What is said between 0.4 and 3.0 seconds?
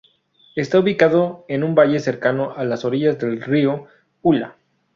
Está ubicado en un valle cercano a las